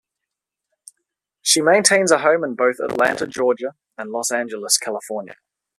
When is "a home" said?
2.11-2.43